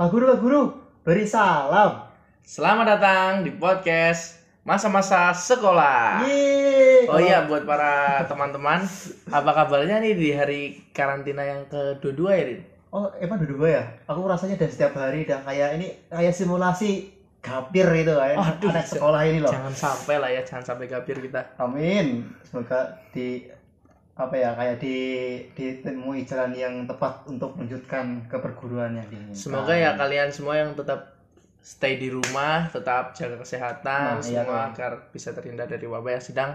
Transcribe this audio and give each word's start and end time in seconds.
Pak 0.00 0.08
Guru, 0.16 0.32
Pak 0.32 0.40
Guru, 0.40 0.62
beri 1.04 1.28
salam. 1.28 2.08
Selamat 2.40 2.96
datang 2.96 3.44
di 3.44 3.52
podcast 3.52 4.40
masa-masa 4.64 5.28
sekolah. 5.36 6.24
Yeay. 6.24 7.04
Oh 7.04 7.20
iya 7.20 7.44
buat 7.44 7.68
para 7.68 8.24
teman-teman, 8.24 8.80
apa 9.28 9.50
kabarnya 9.52 10.00
nih 10.00 10.16
di 10.16 10.32
hari 10.32 10.80
karantina 10.96 11.44
yang 11.44 11.68
kedua 12.00 12.32
ya, 12.32 12.48
Rin? 12.48 12.64
Oh, 12.88 13.12
emang 13.20 13.44
dua 13.44 13.68
ya? 13.68 13.84
Aku 14.08 14.24
rasanya 14.24 14.56
dari 14.56 14.72
setiap 14.72 14.96
hari 14.96 15.28
udah 15.28 15.44
kayak 15.44 15.68
ini 15.76 15.92
kayak 16.08 16.32
simulasi 16.32 17.12
gapir 17.44 17.84
itu 17.92 18.16
kayak 18.16 18.40
Aduh, 18.40 18.72
anak 18.72 18.88
sekolah 18.88 19.20
ini 19.28 19.44
loh. 19.44 19.52
Jangan 19.52 19.74
sampai 19.76 20.16
lah 20.16 20.32
ya, 20.32 20.40
jangan 20.48 20.64
sampai 20.64 20.88
gapir 20.88 21.20
kita. 21.20 21.44
Amin. 21.60 22.24
Semoga 22.48 23.04
di 23.12 23.44
apa 24.20 24.36
ya 24.36 24.52
kayak 24.52 24.76
di 24.76 24.96
ditemui 25.50 26.28
jalan 26.28 26.52
yang 26.52 26.74
tepat 26.84 27.24
untuk 27.24 27.56
melanjutkan 27.56 28.20
ke 28.28 28.36
perguruan 28.36 28.92
yang 28.92 29.08
diinginkan. 29.08 29.32
Semoga 29.34 29.72
ya 29.72 29.96
kalian 29.96 30.28
semua 30.28 30.60
yang 30.60 30.76
tetap 30.76 31.16
stay 31.60 31.96
di 31.96 32.08
rumah, 32.08 32.68
tetap 32.68 33.12
jaga 33.12 33.36
kesehatan, 33.36 34.16
Nah, 34.16 34.20
iya, 34.20 34.44
semua 34.44 34.68
kan. 34.68 34.72
agar 34.72 34.92
bisa 35.08 35.32
terhindar 35.32 35.64
dari 35.64 35.84
wabah 35.84 36.12
yang 36.12 36.24
sedang 36.24 36.50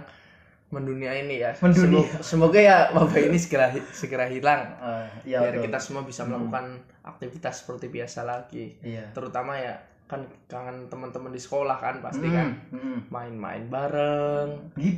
mendunia 0.69 1.13
ini 1.13 1.41
ya. 1.41 1.53
Mendunia. 1.57 2.01
Semoga, 2.05 2.17
semoga 2.21 2.59
ya 2.59 2.77
wabah 2.91 3.17
ini 3.21 3.37
segera 3.37 3.69
segera 3.93 4.25
hilang. 4.25 4.61
Eh, 4.77 5.33
iya, 5.33 5.41
biar 5.41 5.57
betul. 5.57 5.65
kita 5.69 5.79
semua 5.79 6.01
bisa 6.01 6.21
melakukan 6.21 6.65
aktivitas 7.01 7.61
seperti 7.61 7.89
biasa 7.89 8.25
lagi 8.25 8.73
Iya. 8.81 9.13
terutama 9.13 9.53
ya 9.57 9.77
kan 10.05 10.21
kangen 10.45 10.85
teman-teman 10.91 11.33
di 11.33 11.41
sekolah 11.41 11.77
kan 11.81 11.95
pasti 12.05 12.29
Hmm, 12.29 12.35
kan 12.37 12.47
hmm. 12.73 12.97
main-main 13.09 13.63
bareng 13.73 14.49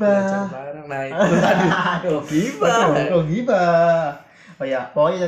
belajar 0.04 0.42
Gibah. 0.44 0.48
bareng 0.52 0.86
nah 0.92 1.04
itu 1.08 1.32
aduh 1.52 1.74
kok 2.04 2.22
gibah 2.28 2.84
Betul, 2.92 3.16
Oh 3.16 3.24
gibah. 3.24 4.04
Oh 4.60 4.66
ya, 4.66 4.82
pokoknya 4.92 5.28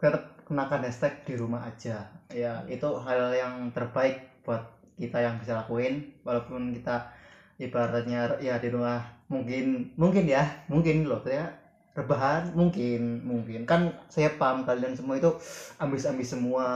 tetap 0.00 0.22
kenakan 0.46 0.80
hashtag 0.86 1.14
di 1.26 1.34
rumah 1.36 1.62
aja. 1.66 1.96
Ya, 2.32 2.62
itu 2.70 2.88
hal 3.04 3.34
yang 3.34 3.54
terbaik 3.76 4.22
buat 4.46 4.62
kita 4.96 5.18
yang 5.20 5.36
bisa 5.42 5.52
lakuin 5.60 5.94
walaupun 6.26 6.72
kita 6.72 7.10
ibaratnya 7.58 8.38
ya 8.40 8.58
di 8.58 8.68
rumah 8.72 9.02
mungkin 9.28 9.92
mungkin 9.98 10.24
ya, 10.28 10.44
mungkin 10.72 11.06
loh 11.08 11.22
ya 11.26 11.48
rebahan 11.92 12.52
mungkin 12.56 13.24
mungkin. 13.24 13.64
Kan 13.68 13.92
saya 14.08 14.36
paham 14.36 14.64
kalian 14.64 14.96
semua 14.96 15.20
itu 15.20 15.30
ambis-ambis 15.80 16.32
semua 16.32 16.66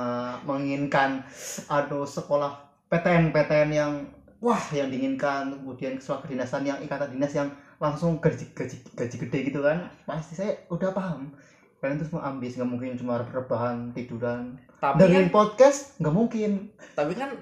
menginginkan 0.44 1.24
aduh 1.68 2.04
sekolah 2.04 2.56
PTN 2.92 3.32
PTN 3.32 3.70
yang 3.72 3.92
wah 4.40 4.60
yang 4.72 4.88
diinginkan. 4.92 5.56
Kemudian 5.60 6.00
sekolah 6.00 6.24
kedinasan 6.24 6.68
yang 6.68 6.78
ikatan 6.80 7.12
dinas 7.12 7.32
yang 7.32 7.48
langsung 7.76 8.20
gaji 8.20 8.52
gaji 8.56 8.76
gaji 8.96 9.16
gede 9.28 9.38
gitu 9.52 9.60
kan. 9.64 9.88
Pasti 10.08 10.36
saya 10.36 10.56
udah 10.72 10.92
paham. 10.92 11.32
Kalian 11.80 12.00
tuh 12.00 12.08
semua 12.08 12.32
ambis 12.32 12.56
nggak 12.56 12.70
mungkin 12.70 12.96
cuma 12.96 13.20
rebahan 13.20 13.92
tiduran. 13.92 14.56
Tapi 14.80 14.96
kan, 14.96 15.00
dengerin 15.00 15.32
podcast 15.32 15.96
nggak 16.00 16.14
mungkin. 16.16 16.72
Tapi 16.96 17.12
kan 17.12 17.36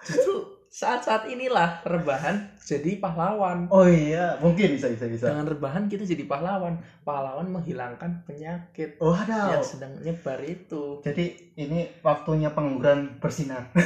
justru 0.00 0.55
saat-saat 0.76 1.32
inilah 1.32 1.80
rebahan 1.88 2.52
jadi 2.60 3.00
pahlawan. 3.00 3.64
Oh 3.72 3.88
iya 3.88 4.36
mungkin 4.44 4.76
bisa 4.76 4.92
bisa 4.92 5.08
bisa. 5.08 5.32
Dengan 5.32 5.48
rebahan 5.48 5.88
kita 5.88 6.04
jadi 6.04 6.28
pahlawan. 6.28 6.76
Pahlawan 7.00 7.48
menghilangkan 7.48 8.28
penyakit 8.28 9.00
oh 9.00 9.16
ada. 9.16 9.56
yang 9.56 9.64
sedang 9.64 9.96
nyebar 10.04 10.36
itu. 10.44 11.00
Jadi 11.00 11.56
ini 11.56 11.88
waktunya 12.04 12.52
pengangguran 12.52 13.16
bersinar. 13.16 13.72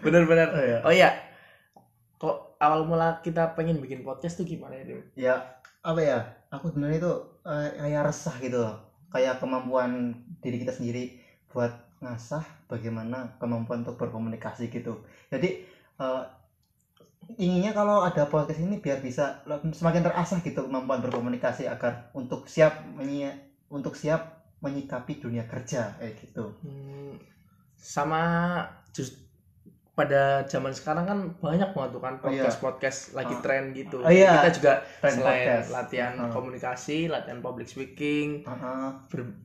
Bener-bener 0.00 0.48
oh 0.48 0.64
iya. 0.64 0.78
Oh 0.80 0.92
iya. 0.96 1.10
Kok 2.16 2.56
awal 2.56 2.88
mula 2.88 3.20
kita 3.20 3.52
pengen 3.52 3.84
bikin 3.84 4.00
podcast 4.00 4.40
tuh 4.40 4.48
gimana 4.48 4.80
ya 4.80 4.84
Dim? 4.88 5.00
ya 5.12 5.34
apa 5.84 6.00
ya? 6.00 6.24
Aku 6.56 6.72
sebenarnya 6.72 7.04
itu 7.04 7.14
eh, 7.44 7.68
kayak 7.84 8.08
resah 8.08 8.32
gitu 8.40 8.64
loh. 8.64 8.80
Kayak 9.12 9.44
kemampuan 9.44 10.24
diri 10.40 10.64
kita 10.64 10.72
sendiri 10.72 11.20
buat 11.52 11.85
ngasah 11.98 12.44
bagaimana 12.66 13.36
kemampuan 13.36 13.80
untuk 13.80 13.96
berkomunikasi 13.96 14.68
gitu 14.68 15.00
jadi 15.26 15.64
eh, 15.96 16.22
inginnya 17.36 17.72
kalau 17.72 18.00
ada 18.00 18.24
podcast 18.24 18.60
ini 18.60 18.78
biar 18.78 19.00
bisa 19.00 19.42
semakin 19.72 20.02
terasah 20.02 20.38
gitu 20.40 20.62
kemampuan 20.62 21.00
berkomunikasi 21.00 21.66
agar 21.66 22.12
untuk 22.12 22.46
siap 22.46 22.70
menyi- 22.92 23.34
untuk 23.66 23.92
siap 23.92 24.22
menyikapi 24.58 25.18
dunia 25.18 25.42
kerja 25.44 25.96
kayak 25.96 26.14
gitu 26.18 26.54
Hmm, 26.62 27.18
sama 27.76 28.22
just 28.90 29.26
pada 29.92 30.44
zaman 30.44 30.70
sekarang 30.70 31.04
kan 31.04 31.18
banyak 31.40 31.72
banget 31.72 31.90
tuh 31.90 32.00
kan 32.00 32.14
Oh, 32.14 32.28
iya. 32.28 32.44
podcast 32.44 32.60
podcast 32.60 32.98
lagi 33.12 33.32
Ah. 33.32 33.40
tren 33.40 33.72
gitu. 33.72 33.96
Oh, 33.98 34.12
iya. 34.12 34.44
Kita 34.44 34.50
juga 34.52 34.72
Tren 35.00 35.12
selain 35.14 35.40
podcast. 35.40 35.68
latihan 35.72 36.12
Ah. 36.18 36.28
komunikasi, 36.28 36.98
latihan 37.08 37.40
public 37.40 37.64
speaking, 37.64 38.44
Heeh, 38.44 38.88
ber- 39.08 39.36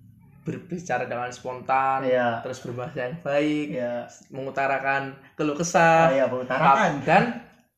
berbicara 0.41 1.06
dengan 1.06 1.29
spontan, 1.29 2.02
iya 2.02 2.41
terus 2.41 2.62
berbahasa 2.66 3.06
yang 3.06 3.18
baik, 3.22 3.68
iya 3.72 4.09
mengutarakan 4.34 5.13
keluh 5.38 5.53
oh, 5.53 5.57
kesah, 5.57 6.09
iya 6.09 6.25
mengutarakan 6.25 7.06
dan 7.06 7.24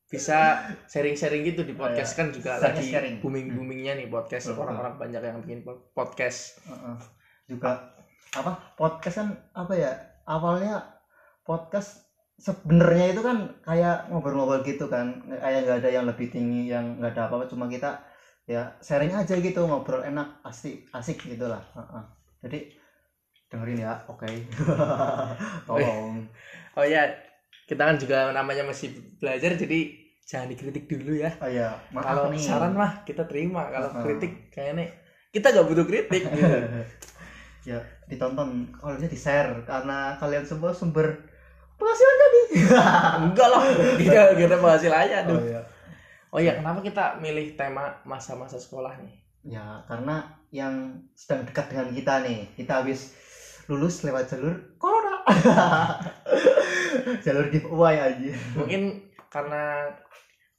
bisa 0.08 0.62
sharing-sharing 0.86 1.42
gitu 1.44 1.66
di 1.66 1.74
podcast 1.74 2.14
kan 2.14 2.30
juga 2.30 2.56
Sharing- 2.56 2.78
lagi 2.78 2.84
sharing. 2.88 3.16
booming-boomingnya 3.20 3.98
nih 3.98 4.08
podcast 4.08 4.54
orang-orang 4.54 4.96
banyak 4.96 5.22
yang 5.22 5.38
bikin 5.42 5.60
po- 5.66 5.90
podcast. 5.92 6.62
Heeh. 6.64 6.96
juga 7.44 7.92
apa 8.34 8.56
podcast 8.80 9.20
kan 9.20 9.30
apa 9.52 9.74
ya 9.76 9.92
awalnya 10.24 10.80
podcast 11.44 12.08
sebenarnya 12.40 13.14
itu 13.14 13.22
kan 13.22 13.38
kayak 13.62 14.08
ngobrol-ngobrol 14.08 14.64
gitu 14.64 14.88
kan 14.88 15.20
kayak 15.28 15.68
nggak 15.68 15.78
ada 15.84 15.90
yang 15.92 16.06
lebih 16.08 16.32
tinggi 16.32 16.72
yang 16.72 16.98
nggak 16.98 17.14
ada 17.14 17.28
apa-apa 17.28 17.52
cuma 17.52 17.68
kita 17.68 18.00
ya 18.48 18.74
sharing 18.80 19.12
aja 19.12 19.36
gitu 19.38 19.68
ngobrol 19.68 20.02
enak 20.02 20.40
asik 20.44 20.88
asik 20.92 21.20
gitulah 21.20 21.62
Heeh. 21.76 22.04
Jadi 22.44 22.60
dengerin 23.48 23.80
ya 23.82 23.94
oke 24.12 24.28
tolong 25.68 26.28
Oh 26.74 26.82
ya, 26.82 27.06
kita 27.70 27.86
kan 27.86 28.02
juga 28.02 28.34
namanya 28.34 28.66
masih 28.66 28.90
belajar 29.22 29.54
jadi 29.54 29.94
jangan 30.26 30.50
dikritik 30.50 30.90
dulu 30.90 31.14
ya. 31.22 31.30
oh 31.38 31.46
ya 31.46 31.70
maaf 31.94 32.02
Kalau 32.10 32.34
nih 32.34 32.42
saran 32.42 32.74
mah 32.74 33.06
kita 33.06 33.30
terima, 33.30 33.70
kalau 33.70 33.94
Uh-uh. 33.94 34.02
kritik 34.02 34.50
kayaknya 34.50 34.90
kita 35.30 35.54
gak 35.54 35.70
butuh 35.70 35.86
kritik. 35.86 36.26
gitu. 36.34 36.58
ya 37.70 37.78
ditonton 38.10 38.74
kalau 38.74 38.98
bisa 38.98 39.06
di 39.08 39.20
share 39.22 39.54
karena 39.64 40.18
kalian 40.18 40.44
semua 40.44 40.74
sumber 40.74 41.14
penghasilan 41.78 42.16
kami 42.20 42.42
Enggak 43.30 43.48
lah, 43.54 43.62
kita 44.02 44.22
kita 44.36 44.56
penghasil 44.58 44.92
aja 44.92 45.18
oh 45.24 45.38
tuh. 45.38 45.40
ya 45.48 45.62
Oh 46.34 46.42
iya, 46.42 46.58
kenapa 46.58 46.82
kita 46.82 47.22
milih 47.22 47.54
tema 47.54 47.94
masa-masa 48.10 48.58
sekolah 48.58 48.98
nih? 49.06 49.14
Ya, 49.46 49.86
karena 49.86 50.26
yang 50.54 51.02
sedang 51.18 51.44
dekat 51.44 51.66
dengan 51.68 51.90
kita 51.90 52.14
nih, 52.22 52.40
kita 52.54 52.86
habis 52.86 53.18
lulus 53.66 54.06
lewat 54.06 54.30
jalur 54.30 54.78
corona. 54.78 55.26
jalur 57.26 57.50
giveaway 57.50 57.98
aja. 57.98 58.32
Mungkin 58.54 59.10
karena 59.28 59.90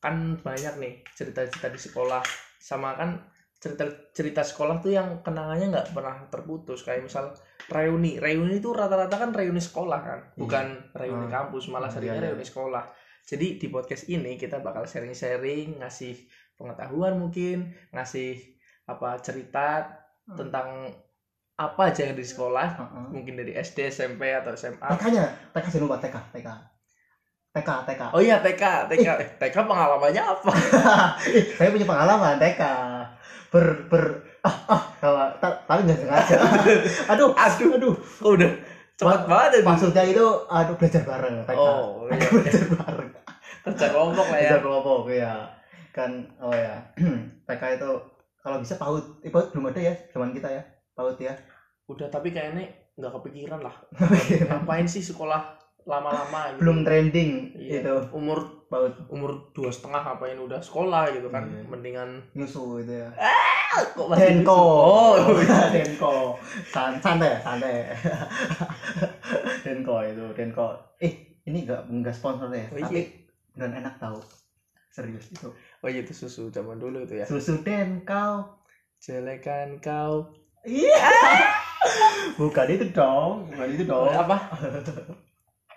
kan 0.00 0.36
banyak 0.36 0.74
nih 0.76 0.94
cerita-cerita 1.14 1.70
di 1.70 1.80
sekolah 1.80 2.20
sama 2.58 2.92
kan 2.92 3.16
cerita-cerita 3.56 4.44
sekolah 4.44 4.76
tuh 4.76 4.92
yang 4.92 5.24
kenangannya 5.24 5.72
nggak 5.72 5.96
pernah 5.96 6.28
terputus 6.28 6.84
kayak 6.84 7.08
misal 7.08 7.32
reuni 7.72 8.20
reuni 8.20 8.60
itu 8.60 8.68
rata-rata 8.76 9.16
kan 9.16 9.32
reuni 9.32 9.56
sekolah 9.56 10.00
kan 10.04 10.20
bukan 10.36 10.92
reuni 10.92 11.32
Ah. 11.32 11.40
kampus 11.40 11.72
malah 11.72 11.88
Iya, 11.88 11.94
seringnya 11.96 12.20
iya. 12.20 12.24
reuni 12.28 12.44
sekolah 12.44 12.84
jadi 13.24 13.56
di 13.56 13.66
podcast 13.72 14.04
ini 14.12 14.36
kita 14.36 14.60
bakal 14.60 14.84
sharing-sharing 14.84 15.80
ngasih 15.80 16.12
pengetahuan 16.60 17.16
mungkin 17.16 17.72
ngasih 17.88 18.53
apa 18.84 19.08
cerita 19.18 19.68
Hmm. 20.24 20.40
tentang 20.40 20.88
apa 21.54 21.82
aja 21.84 22.00
yang 22.02 22.16
di 22.16 22.24
sekolah 22.24 22.64
Heeh. 22.74 23.06
mungkin 23.12 23.36
dari 23.36 23.52
SD 23.52 23.92
SMP 23.92 24.32
atau 24.32 24.50
SMA 24.52 24.80
TK-nya, 24.90 25.52
TK 25.52 25.64
jangan 25.68 25.84
lupa 25.84 25.96
TK, 26.00 26.16
TK. 26.32 26.48
TK, 27.52 27.68
TK. 27.84 28.02
oh 28.08 28.18
iya 28.18 28.40
TK 28.40 28.88
TK 28.88 29.06
Eh, 29.14 29.28
TK 29.38 29.56
pengalamannya 29.62 30.18
apa 30.18 30.48
saya 31.60 31.68
punya 31.68 31.84
pengalaman 31.84 32.40
TK. 32.40 32.62
Ber 33.52 33.66
ber 33.86 34.04
ah, 34.42 34.56
ah 34.72 34.82
tapi 35.68 35.84
nggak 35.84 35.98
sengaja. 36.00 36.36
aduh, 37.12 37.30
aduh 37.30 37.68
aduh. 37.76 37.94
kok 37.94 38.32
udah 38.34 38.50
cepet 38.96 39.20
banget 39.28 39.50
ya 39.52 39.60
Maksudnya 39.62 40.02
itu 40.08 40.26
aduh 40.48 40.74
belajar 40.74 41.02
bareng 41.04 41.36
TK. 41.44 41.58
oh 41.60 41.84
iya. 42.08 42.28
belajar 42.32 42.64
bareng. 42.80 43.08
kerja 43.60 43.86
kelompok 43.92 44.26
lah 44.26 44.38
ya 44.40 44.48
Belajar 44.48 44.62
kelompok 44.64 45.00
ya. 45.12 45.32
Kan 45.92 46.10
oh 46.40 46.50
ya. 46.50 46.74
TK 47.46 47.62
itu 47.76 47.90
kalau 48.44 48.60
bisa 48.60 48.76
PAUD. 48.76 49.24
Eh, 49.24 49.32
PAUD 49.32 49.50
belum 49.50 49.72
ada 49.72 49.80
ya 49.80 49.94
zaman 50.10 50.30
kita 50.30 50.48
ya. 50.48 50.62
PAUD 50.92 51.16
ya. 51.18 51.32
udah 51.84 52.08
tapi 52.08 52.28
kayaknya 52.28 52.64
nggak 52.94 53.12
kepikiran 53.12 53.60
lah 53.60 53.74
ngapain 54.48 54.84
sih 54.84 55.00
sekolah 55.00 55.52
lama-lama 55.84 56.48
gitu 56.48 56.60
belum 56.60 56.80
trending 56.80 57.52
Iya. 57.52 57.80
itu 57.82 57.94
umur 58.10 58.40
PAUD 58.68 59.04
umur 59.08 59.52
dua 59.52 59.68
setengah 59.68 60.00
ngapain 60.00 60.38
udah 60.38 60.56
sekolah 60.58 61.08
gitu 61.10 61.28
kan 61.28 61.44
Iya. 61.44 61.60
mendingan 61.66 62.10
nyusu 62.32 62.80
itu 62.80 62.92
ya. 62.94 63.08
Ah, 63.18 63.84
kok 63.86 64.06
masih 64.06 64.40
Denko. 64.40 64.56
oh 64.56 65.12
Denko. 65.76 66.38
San 66.64 66.96
santai, 66.96 67.36
santai. 67.40 67.90
Denko 69.64 69.96
itu, 70.00 70.24
Denko. 70.32 70.66
Eh, 70.98 71.12
ini 71.44 71.64
enggak 71.64 71.84
enggak 71.86 72.14
sponsor 72.14 72.48
ya, 72.48 72.64
Oh, 72.70 72.78
iya. 72.78 72.84
tapi 72.86 73.00
beneran 73.52 73.82
enak 73.82 73.94
tahu. 73.98 74.18
Serius 74.94 75.26
itu. 75.34 75.50
oh 75.82 75.88
iya 75.90 76.06
itu 76.06 76.14
susu 76.14 76.54
zaman 76.54 76.78
dulu 76.78 77.02
itu 77.02 77.18
ya. 77.18 77.26
Susu 77.26 77.66
Denko. 77.66 78.62
jelekan 79.02 79.82
kau. 79.82 80.30
Iya. 80.62 81.02
bukan 82.40 82.66
itu 82.72 82.86
dong 82.94 83.50
bukan 83.50 83.68
itu 83.74 83.84
dong. 83.84 84.08
Apa? 84.14 84.38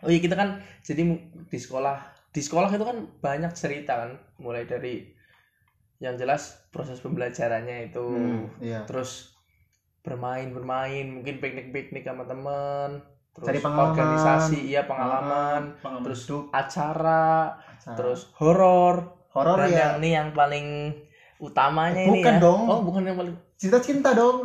Oh 0.06 0.14
iya 0.14 0.22
kita 0.22 0.38
kan 0.38 0.62
jadi 0.86 1.02
di 1.50 1.58
sekolah. 1.58 2.14
Di 2.30 2.46
sekolah 2.46 2.70
itu 2.70 2.86
kan 2.86 3.10
banyak 3.18 3.52
cerita 3.58 4.06
kan. 4.06 4.12
Mulai 4.38 4.70
dari 4.70 5.10
yang 5.98 6.14
jelas 6.22 6.70
proses 6.70 7.02
pembelajarannya 7.02 7.90
itu. 7.90 8.06
Hmm, 8.06 8.46
iya. 8.62 8.86
Terus 8.86 9.34
bermain 10.06 10.54
bermain 10.54 11.10
mungkin 11.10 11.42
piknik 11.42 11.74
piknik 11.74 12.08
sama 12.08 12.24
temen 12.30 13.04
terus 13.38 13.48
Cari 13.54 13.60
pengalaman. 13.62 13.90
organisasi 13.94 14.58
iya 14.66 14.82
pengalaman 14.90 15.62
pengalaman 15.78 16.04
terus 16.10 16.22
acara 16.50 17.54
acara. 17.54 17.94
terus 17.94 18.20
horor 18.42 18.96
horor 19.30 19.62
ya 19.70 19.94
yang 19.94 19.94
ini 20.02 20.10
yang 20.18 20.30
paling 20.34 20.68
utamanya 21.38 22.02
ini 22.02 22.26
Bukan 22.26 22.36
ya 22.36 22.42
dong. 22.42 22.62
oh 22.66 22.80
bukan 22.82 23.06
yang 23.06 23.14
paling 23.14 23.36
cerita 23.54 23.78
cinta 23.78 24.10
dong 24.18 24.42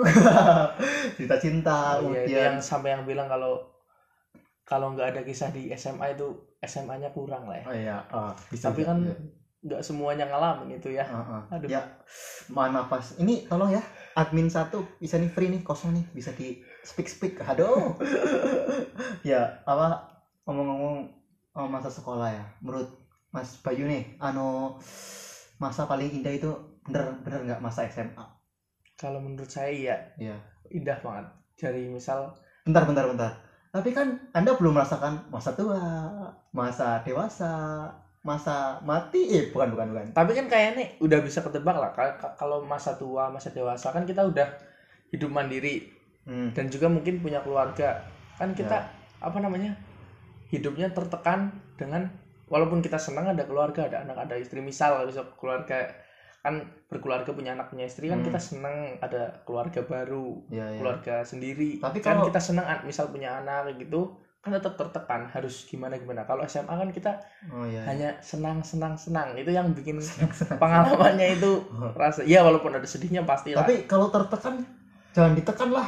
cerita 1.16 1.36
cinta 1.40 1.96
oh, 2.04 2.12
iya, 2.12 2.52
yang 2.52 2.60
sampai 2.60 2.92
yang 2.92 3.08
bilang 3.08 3.28
kalau 3.32 3.64
kalau 4.62 4.92
nggak 4.92 5.16
ada 5.16 5.20
kisah 5.24 5.48
di 5.48 5.72
SMA 5.72 6.12
itu 6.12 6.28
SMA-nya 6.60 7.08
kurang 7.12 7.48
lah 7.48 7.56
ya 7.56 7.64
oh 7.64 7.74
iya 7.74 7.96
ah, 8.12 8.32
bisa 8.48 8.68
tapi 8.68 8.84
kan 8.84 9.00
iya. 9.04 9.16
nggak 9.62 9.80
semuanya 9.80 10.28
ngalamin 10.28 10.76
itu 10.76 10.92
ya 10.92 11.04
Ah, 11.08 11.40
ah. 11.40 11.54
Aduh. 11.56 11.68
ya 11.68 11.80
mohon 12.52 12.76
maaf 12.76 12.92
pas 12.92 13.04
ini 13.16 13.48
tolong 13.48 13.72
ya 13.72 13.82
admin 14.12 14.48
satu 14.48 14.84
bisa 15.00 15.16
nih 15.16 15.32
free 15.32 15.48
nih 15.48 15.64
kosong 15.64 15.96
nih 15.96 16.04
bisa 16.12 16.32
di 16.36 16.60
speak 16.82 17.08
speak. 17.08 17.34
Aduh. 17.46 17.94
Ya 19.23 19.62
apa 19.62 20.02
ngomong-ngomong 20.46 21.06
oh, 21.55 21.69
masa 21.70 21.88
sekolah 21.88 22.29
ya. 22.31 22.44
Menurut 22.58 22.90
Mas 23.32 23.56
Bayu 23.62 23.87
nih 23.88 24.19
anu 24.20 24.76
masa 25.62 25.87
paling 25.87 26.11
indah 26.11 26.34
itu 26.34 26.50
bener 26.82 27.14
bener 27.23 27.40
nggak 27.46 27.62
masa 27.62 27.87
SMA 27.87 28.26
kalau 28.99 29.23
menurut 29.23 29.50
saya 29.50 29.70
iya. 29.70 29.96
Iya. 30.19 30.37
indah 30.75 30.99
banget. 31.02 31.26
Dari 31.58 31.87
misal 31.90 32.34
bentar 32.67 32.82
bentar 32.87 33.06
bentar. 33.06 33.32
Tapi 33.73 33.90
kan 33.94 34.31
anda 34.37 34.52
belum 34.58 34.76
merasakan 34.76 35.26
masa 35.32 35.50
tua 35.56 35.81
masa 36.52 37.00
dewasa 37.06 37.52
masa 38.23 38.79
mati? 38.87 39.26
Eh 39.32 39.44
bukan 39.50 39.75
bukan 39.75 39.87
bukan. 39.94 40.06
Tapi 40.14 40.31
kan 40.38 40.46
kayaknya 40.46 40.99
udah 41.02 41.19
bisa 41.25 41.43
ketebak 41.43 41.76
lah. 41.79 41.90
Ka- 41.94 42.17
ka- 42.19 42.34
kalau 42.38 42.62
masa 42.67 42.94
tua 42.99 43.31
masa 43.32 43.50
dewasa 43.50 43.90
kan 43.90 44.05
kita 44.06 44.23
udah 44.26 44.46
hidup 45.12 45.31
mandiri 45.32 46.01
hmm. 46.24 46.52
dan 46.52 46.66
juga 46.66 46.86
mungkin 46.86 47.19
punya 47.19 47.40
keluarga 47.40 48.02
kan 48.34 48.52
kita 48.52 48.74
Ya. 48.74 48.88
apa 49.20 49.38
namanya 49.38 49.74
hidupnya 50.48 50.90
tertekan 50.90 51.48
dengan 51.74 52.10
walaupun 52.46 52.78
kita 52.78 52.96
senang 52.96 53.26
ada 53.26 53.42
keluarga 53.42 53.86
ada 53.86 54.02
anak 54.02 54.19
ada 54.20 54.34
istri 54.34 54.60
misal 54.60 55.02
bisa 55.04 55.22
keluarga 55.34 55.88
kan 56.38 56.58
berkeluarga 56.86 57.30
punya 57.30 57.54
anak 57.54 57.70
punya 57.70 57.86
istri 57.86 58.06
kan 58.06 58.19
Hmm. 58.19 58.26
kita 58.26 58.36
senang 58.36 58.76
ada 58.98 59.30
keluarga 59.42 59.78
baru 59.80 60.42
ya, 60.48 60.66
ya. 60.66 60.76
keluarga 60.76 61.22
sendiri 61.22 61.78
Tapi 61.78 61.98
kan 61.98 62.19
kalau- 62.19 62.26
kita 62.28 62.40
senang 62.42 62.66
an- 62.66 62.82
misal 62.82 63.08
punya 63.08 63.38
anak 63.38 63.78
gitu 63.78 64.10
kan 64.38 64.50
tetap 64.50 64.74
tertekan 64.74 65.22
harus 65.28 65.62
gimana 65.64 65.94
gimana 65.94 66.26
kalau 66.26 66.42
SMA 66.42 66.66
kan 66.66 66.90
kita 66.90 67.14
oh 67.48 67.62
ya 67.64 67.86
hanya 67.86 68.10
senang 68.19 68.58
senang 68.60 68.98
senang 68.98 69.38
itu 69.38 69.48
yang 69.48 69.70
bikin 69.70 70.02
pengalamannya 70.52 71.38
itu 71.38 71.62
Oh. 71.70 71.94
rasa 71.94 72.22
ya 72.22 72.42
walaupun 72.42 72.74
ada 72.74 72.82
sedihnya 72.84 73.22
pasti 73.22 73.54
tapi 73.54 73.86
kalau 73.86 74.10
tertekan 74.10 74.66
jangan 75.12 75.32
ditekan 75.32 75.70
lah 75.70 75.86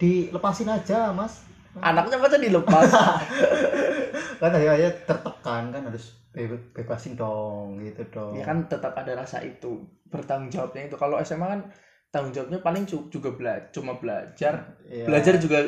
dilepasin 0.00 0.72
aja 0.72 1.12
mas. 1.12 1.44
Anaknya 1.78 2.16
masa 2.18 2.40
dilepas? 2.40 2.88
Kan 4.40 4.50
tadi 4.50 4.64
aja 4.64 4.88
tertekan 5.04 5.68
kan 5.68 5.84
harus 5.84 6.16
be- 6.32 6.72
bebasin 6.72 7.12
dong 7.12 7.76
gitu 7.84 8.00
dong. 8.08 8.40
Ya 8.40 8.48
kan 8.48 8.64
tetap 8.72 8.96
ada 8.96 9.12
rasa 9.12 9.44
itu 9.44 9.84
bertanggung 10.08 10.48
jawabnya 10.48 10.88
itu. 10.88 10.96
Kalau 10.96 11.20
SMA 11.20 11.44
kan 11.44 11.60
tanggung 12.08 12.32
jawabnya 12.32 12.64
paling 12.64 12.88
juga 12.88 13.36
bela 13.36 13.68
cuma 13.68 14.00
belajar. 14.00 14.80
Iya. 14.88 15.04
belajar 15.04 15.36
juga 15.36 15.60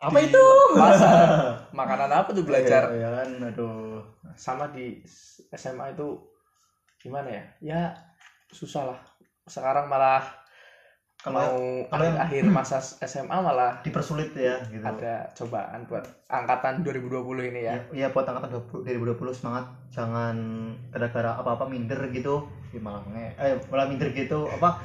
apa 0.00 0.16
di 0.16 0.32
itu? 0.32 0.44
pasar. 0.72 1.28
makanan 1.78 2.08
apa 2.08 2.30
tuh 2.32 2.44
belajar? 2.48 2.88
Iya, 2.88 2.96
iya 3.04 3.08
kan 3.20 3.28
aduh. 3.52 4.00
Sama 4.32 4.72
di 4.72 5.04
SMA 5.52 5.92
itu 5.92 6.08
gimana 6.96 7.28
ya? 7.28 7.44
Ya 7.60 7.80
susah 8.48 8.96
lah. 8.96 9.00
Sekarang 9.44 9.92
malah 9.92 10.39
kalau 11.20 11.84
kalau 11.92 12.04
yang- 12.08 12.16
akhir-akhir 12.16 12.44
masa 12.48 12.80
SMA 13.10 13.36
malah 13.44 13.84
dipersulit 13.84 14.32
ya 14.32 14.56
gitu. 14.72 14.84
ada 14.84 15.28
cobaan 15.36 15.84
buat 15.84 16.04
angkatan 16.32 16.80
2020 16.80 17.50
ini 17.52 17.60
ya. 17.68 17.76
Ya, 17.92 18.06
ya 18.06 18.08
buat 18.08 18.24
angkatan 18.24 18.56
20 18.56 18.88
2020 18.88 19.36
semangat 19.36 19.64
jangan 19.92 20.36
gara-gara 20.88 21.36
apa-apa 21.36 21.68
minder 21.68 22.00
gitu 22.08 22.48
ya, 22.72 22.80
malah 22.80 23.02
eh 23.36 23.58
malah 23.68 23.86
minder 23.90 24.08
gitu 24.16 24.48
apa 24.48 24.80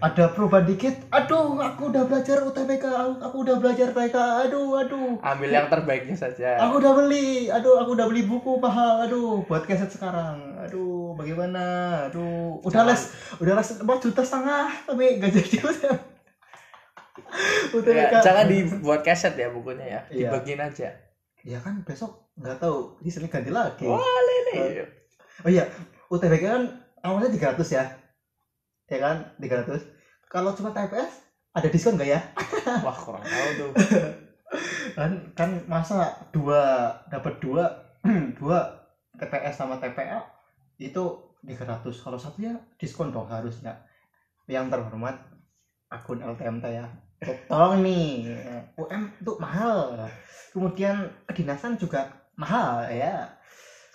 ada 0.00 0.32
perubahan 0.32 0.64
dikit? 0.64 0.96
Aduh 1.08 1.56
aku 1.56 1.88
udah 1.88 2.04
belajar 2.04 2.40
UTBK 2.40 2.84
aku, 3.20 3.36
udah 3.38 3.56
belajar 3.56 3.88
TK 3.90 4.16
aduh 4.48 4.80
aduh. 4.80 5.20
Ambil 5.20 5.50
yang 5.50 5.68
terbaiknya 5.68 6.16
saja. 6.16 6.56
Aku 6.58 6.80
udah 6.80 6.92
beli 6.94 7.46
aduh 7.46 7.76
aku 7.78 7.92
udah 7.92 8.06
beli 8.06 8.24
buku 8.24 8.56
mahal. 8.56 9.04
Aduh 9.04 9.44
buat 9.44 9.62
keset 9.62 9.92
sekarang. 9.92 10.56
Aduh 10.58 11.12
bagaimana? 11.14 11.64
Aduh 12.08 12.58
udah 12.60 12.80
Jangan- 12.82 12.88
les 12.90 13.02
udah 13.38 13.54
les 13.54 13.68
4 13.76 13.84
juta 14.00 14.22
setengah 14.22 14.66
tapi 14.84 15.04
gak 15.16 15.32
jadi 15.32 15.56
UTBK 17.70 18.10
Ya, 18.10 18.20
jangan 18.20 18.44
dibuat 18.46 19.00
keset 19.00 19.34
ya 19.34 19.48
bukunya 19.48 19.84
ya 19.86 20.00
Iya. 20.08 20.28
dibagiin 20.28 20.58
aja. 20.58 20.88
Ya 21.40 21.56
kan 21.56 21.80
besok 21.82 22.32
nggak 22.34 22.56
tahu 22.58 22.96
di 22.98 23.08
sini 23.08 23.28
ganti 23.28 23.48
lagi. 23.48 23.84
Wah 23.84 24.00
lele 24.00 24.84
Oh 25.40 25.48
iya, 25.48 25.64
UTBK 26.08 26.42
kan 26.42 26.62
awalnya 27.00 27.28
300 27.28 27.64
ya. 27.70 27.84
Ya 28.90 28.98
kan, 28.98 29.16
300. 29.38 29.86
Kalau 30.26 30.50
cuma 30.54 30.74
TPS 30.74 31.30
ada 31.50 31.66
diskon 31.66 31.98
nggak 31.98 32.10
ya? 32.10 32.20
wah 32.86 32.94
kurang 32.94 33.26
tahu 33.26 33.48
tuh 33.58 33.70
Kan 34.98 35.30
kan 35.34 35.50
masa 35.66 36.14
dua 36.34 36.90
dapat 37.10 37.38
dua 37.42 37.70
dua 38.38 38.86
TPS 39.18 39.58
sama 39.58 39.78
TPA 39.78 40.26
itu 40.78 41.02
300. 41.46 41.86
Kalau 42.02 42.18
satu 42.18 42.38
ya 42.42 42.58
diskon 42.78 43.14
dong 43.14 43.30
harusnya. 43.30 43.78
Yang 44.50 44.74
terhormat 44.74 45.22
akun 45.90 46.18
LTMT 46.18 46.64
ya. 46.74 46.86
Tolong 47.46 47.84
nih, 47.84 48.26
UM 48.74 49.02
itu 49.20 49.32
mahal. 49.38 50.08
Kemudian 50.50 51.12
kedinasan 51.28 51.78
juga 51.78 52.26
mahal 52.34 52.88
ya. 52.90 53.28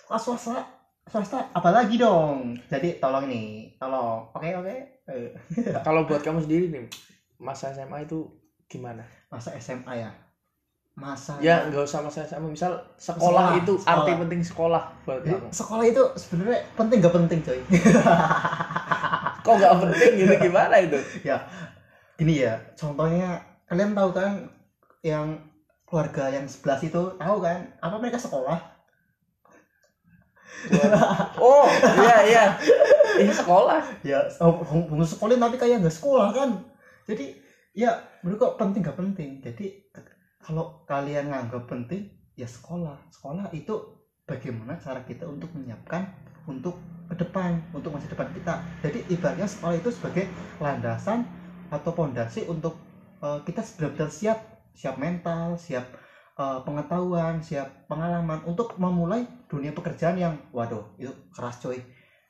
Sekolah 0.00 0.75
swasta 1.06 1.50
apalagi 1.52 1.96
dong? 1.96 2.58
Jadi 2.66 2.98
tolong 2.98 3.26
nih 3.26 3.78
tolong. 3.78 4.26
Oke 4.34 4.48
oke. 4.52 4.76
Eh, 5.06 5.30
kalau 5.80 6.02
buat 6.08 6.18
kamu 6.20 6.42
sendiri 6.42 6.66
nih 6.68 6.84
masa 7.38 7.70
SMA 7.70 8.02
itu 8.02 8.26
gimana? 8.66 9.06
Masa 9.30 9.54
SMA 9.56 9.92
ya? 9.96 10.10
Masa 10.96 11.36
ya 11.38 11.68
nggak 11.68 11.84
usah 11.84 12.00
masa 12.00 12.24
SMA 12.24 12.48
misal 12.48 12.72
sekolah, 12.96 13.52
Sekolah, 13.52 13.60
itu 13.60 13.72
sekolah. 13.76 13.94
arti 14.00 14.12
penting 14.16 14.40
sekolah 14.40 14.82
buat 15.04 15.20
Jadi, 15.20 15.32
kamu. 15.36 15.48
sekolah 15.52 15.84
itu 15.84 16.02
sebenarnya 16.16 16.58
penting 16.72 16.98
gak 16.98 17.14
penting 17.14 17.38
coy? 17.44 17.60
Kok 19.44 19.54
nggak 19.54 19.74
penting 19.78 20.12
gitu? 20.18 20.34
Gimana 20.48 20.74
itu? 20.80 20.98
Gini 22.16 22.34
ya. 22.40 22.56
Contohnya 22.74 23.38
kalian 23.68 23.92
tahu 23.92 24.10
kan 24.10 24.48
yang 25.04 25.36
keluarga 25.86 26.32
yang 26.32 26.48
sebelah 26.48 26.80
itu 26.80 27.02
tahu 27.14 27.36
kan? 27.38 27.60
Apa 27.78 28.00
mereka 28.00 28.18
sekolah 28.18 28.58
oh 31.40 31.66
iya 32.00 32.16
iya. 32.26 32.44
Ini 33.16 33.32
sekolah. 33.32 33.80
Ya 34.02 34.24
oh, 34.42 34.60
hum- 34.62 35.02
sekolah 35.02 35.36
tapi 35.38 35.56
kayak 35.56 35.82
nggak 35.84 35.96
sekolah 35.96 36.32
kan. 36.32 36.50
Jadi 37.06 37.36
ya 37.76 37.92
menurut 38.24 38.40
kok 38.40 38.56
penting 38.58 38.80
gak 38.82 38.98
penting? 38.98 39.38
Jadi 39.44 39.86
kalau 40.42 40.82
kalian 40.88 41.30
nganggap 41.30 41.66
penting 41.70 42.08
ya 42.34 42.48
sekolah. 42.48 42.96
Sekolah 43.10 43.50
itu 43.54 43.74
bagaimana 44.26 44.74
cara 44.78 45.02
kita 45.06 45.26
untuk 45.26 45.50
menyiapkan 45.54 46.02
untuk 46.46 46.78
ke 47.06 47.14
depan 47.14 47.62
untuk 47.70 47.94
masa 47.94 48.10
depan 48.10 48.26
kita. 48.34 48.58
Jadi 48.82 49.06
ibaratnya 49.10 49.46
sekolah 49.46 49.78
itu 49.78 49.90
sebagai 49.94 50.26
landasan 50.58 51.22
atau 51.70 51.90
pondasi 51.94 52.46
untuk 52.46 52.78
eh, 53.22 53.38
kita 53.46 53.62
benar-benar 53.78 54.10
siap 54.10 54.38
siap 54.76 55.00
mental 55.00 55.56
siap 55.58 55.86
eh, 56.38 56.58
pengetahuan 56.62 57.42
siap 57.42 57.86
pengalaman 57.90 58.42
untuk 58.46 58.74
memulai 58.78 59.26
dunia 59.46 59.70
pekerjaan 59.70 60.16
yang 60.16 60.34
waduh 60.50 60.82
itu 60.96 61.10
keras 61.30 61.58
coy 61.58 61.78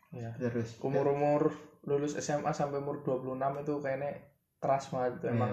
Iya. 0.08 0.30
terus 0.38 0.78
umur 0.80 1.06
umur 1.08 1.50
lulus 1.82 2.14
SMA 2.16 2.50
sampai 2.50 2.78
umur 2.78 3.00
26 3.00 3.36
itu 3.58 3.74
kayaknya 3.78 4.10
keras 4.56 4.88
banget 4.88 5.12
itu 5.16 5.26
Iya. 5.26 5.34
emang 5.34 5.52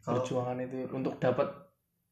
Kalau- 0.00 0.18
perjuangan 0.18 0.58
itu 0.60 0.76
untuk 0.90 1.14
dapat 1.16 1.46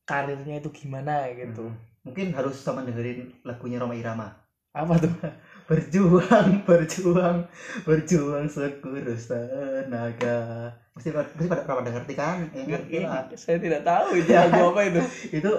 karirnya 0.05 0.59
itu 0.59 0.71
gimana 0.71 1.27
gitu 1.31 1.65
Hmm. 1.65 1.79
mungkin 2.05 2.31
harus 2.31 2.55
sama 2.57 2.83
dengerin 2.83 3.33
lagunya 3.43 3.79
Roma 3.79 3.95
Irama 3.95 4.29
apa 4.71 4.95
tuh 4.99 5.11
berjuang 5.71 6.63
berjuang 6.63 7.47
berjuang 7.83 8.45
sekurus 8.47 9.31
tenaga 9.31 10.69
mesti 10.93 11.09
mesti 11.11 11.47
pada 11.47 11.63
pada 11.65 11.91
ngerti 11.91 12.15
kan 12.15 12.43
ya, 12.51 12.63
ngerti 12.69 12.97
lah. 13.01 13.25
saya 13.35 13.59
tidak 13.59 13.83
tahu 13.83 14.19
itu 14.19 14.31
Ya. 14.31 14.45
lagu 14.47 14.71
apa 14.71 14.81
itu 14.85 15.01
itu 15.41 15.53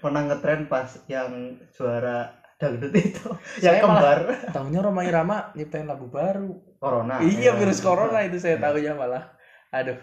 pernah 0.00 0.22
ngetren 0.26 0.66
pas 0.66 0.88
yang 1.06 1.58
juara 1.72 2.32
dangdut 2.56 2.92
itu 3.02 3.28
Saya 3.60 3.80
yang 3.80 3.90
kembar. 3.90 4.18
tahunya 4.54 4.80
Roma 4.80 5.02
Irama 5.04 5.52
nyiptain 5.58 5.84
lagu 5.88 6.06
baru. 6.08 6.54
Corona. 6.78 7.20
Iya 7.20 7.52
ya. 7.52 7.58
virus 7.58 7.80
corona 7.80 8.20
itu 8.24 8.36
saya 8.38 8.60
tahu 8.60 8.78
ya 8.80 8.92
malah. 8.94 9.32
Aduh. 9.72 9.98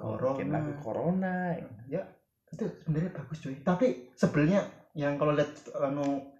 Mungkin 0.00 0.48
Corona. 0.48 0.56
lagi 0.56 0.72
corona. 0.80 1.34
Ya 1.88 2.02
itu 2.50 2.64
sebenarnya 2.84 3.10
bagus 3.12 3.38
cuy. 3.44 3.56
Tapi 3.60 3.86
sebelnya 4.16 4.64
yang 4.96 5.20
kalau 5.20 5.36
lihat 5.36 5.52
anu 5.76 6.34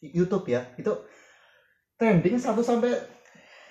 YouTube 0.00 0.50
ya 0.50 0.66
itu 0.76 0.90
trending 1.96 2.36
satu 2.36 2.60
sampai 2.60 2.90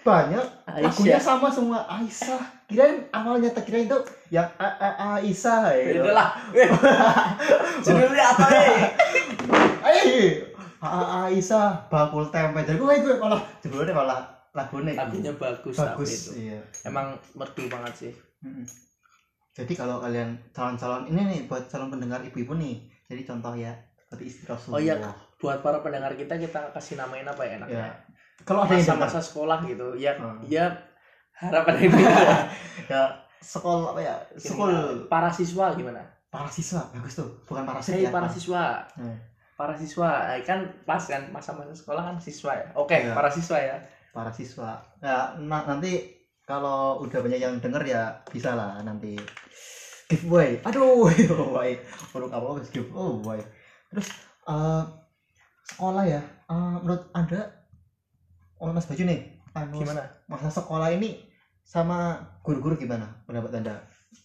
banyak. 0.03 0.45
Lagunya 0.67 1.19
sama 1.19 1.47
semua. 1.47 1.87
Aisyah. 1.87 2.43
Kirain 2.67 3.07
awalnya 3.09 3.49
tak 3.55 3.65
kirain 3.67 3.87
itu 3.87 3.99
yang 4.29 4.47
A 4.59 4.67
A 4.79 4.89
Aisyah 5.19 5.71
ya 5.77 5.83
Beda 5.93 6.11
lah 6.11 6.29
Weh. 6.51 6.67
judulnya 7.85 8.23
apa 8.33 8.45
nih 8.49 8.75
eh 9.83 10.25
A 10.83 10.87
A 10.89 11.17
Aisyah 11.31 11.87
bakul 11.87 12.27
tempe. 12.29 12.59
Jadi 12.67 12.77
gue 12.79 12.95
gue 13.03 13.15
malah 13.19 13.39
judulnya 13.63 13.93
malah 13.95 14.19
lagunya 14.53 14.93
lagunya 14.93 15.33
bagus, 15.33 15.75
tapi 15.79 15.97
bagus 15.97 16.09
itu. 16.29 16.51
iya. 16.53 16.59
Emang 16.85 17.17
merdu 17.33 17.65
banget 17.71 17.93
sih. 17.95 18.11
Jadi 19.53 19.73
kalau 19.77 20.01
kalian 20.01 20.33
calon-calon 20.49 21.09
ini 21.09 21.21
nih 21.29 21.39
buat 21.45 21.65
calon 21.69 21.93
pendengar 21.93 22.21
ibu-ibu 22.25 22.57
nih. 22.57 22.89
Jadi 23.05 23.21
contoh 23.25 23.53
ya 23.53 23.73
seperti 23.97 24.23
istri 24.29 24.43
Rasulullah. 24.49 24.77
Oh 24.77 24.81
iya, 24.81 24.95
buat 25.37 25.61
para 25.61 25.81
pendengar 25.85 26.13
kita 26.17 26.37
kita 26.37 26.73
kasih 26.73 26.97
namain 26.97 27.25
apa 27.25 27.41
ya 27.45 27.61
enaknya? 27.61 27.85
Ya. 27.85 27.93
Kalau 28.41 28.65
ada 28.65 28.73
masa-masa 28.73 29.21
sekolah 29.21 29.61
gitu 29.63 29.93
ya 29.93 30.17
Hmm. 30.17 30.41
ya 30.43 30.65
harapan 31.31 31.75
itu 31.79 31.97
ya 32.93 33.03
sekolah 33.39 33.93
apa 33.93 34.01
ya? 34.01 34.15
Sekolah 34.33 35.05
para 35.05 35.29
siswa 35.29 35.71
gimana 35.73 36.01
para 36.27 36.49
siswa 36.49 36.89
bagus 36.89 37.13
tuh, 37.13 37.29
bukan 37.45 37.61
para 37.63 37.77
siswa. 37.79 38.09
para 38.09 38.27
siswa 38.27 38.63
Hmm. 38.97 39.17
para 39.53 39.73
siswa 39.77 40.09
Eh, 40.33 40.41
kan 40.41 40.59
pas 40.81 40.97
kan 40.99 41.29
masa-masa 41.29 41.71
sekolah 41.71 42.01
kan 42.03 42.17
siswa 42.17 42.51
ya 42.53 42.65
oke 42.73 42.97
Iya. 42.97 43.13
para 43.13 43.29
siswa 43.29 43.57
ya 43.57 43.77
Para 44.09 44.29
siswa. 44.29 44.77
Ya, 45.01 45.33
na- 45.41 45.65
nanti 45.65 46.05
kalau 46.45 47.01
udah 47.01 47.17
banyak 47.17 47.39
yang 47.39 47.57
denger 47.57 47.81
ya 47.83 48.01
bisa 48.29 48.53
lah 48.53 48.77
nanti 48.79 49.17
giveaway. 50.05 50.61
Aduh, 50.61 51.09
giveaway. 51.17 51.81
Perlu 52.13 52.29
apa 52.29 52.45
harus 52.45 52.69
giveaway. 52.69 53.41
Terus 53.89 54.13
eh, 54.45 54.83
sekolah 55.65 56.05
ya. 56.05 56.21
eh, 56.45 56.75
menurut 56.77 57.09
Anda 57.09 57.41
oleh 58.63 58.71
Mas 58.71 58.87
Baju 58.87 59.03
nih, 59.03 59.19
anu, 59.59 59.83
gimana? 59.83 60.07
masa 60.31 60.47
sekolah 60.47 60.95
ini 60.95 61.19
sama 61.59 62.15
guru-guru 62.39 62.79
gimana? 62.79 63.11
Pendapat 63.27 63.59
anda? 63.59 63.75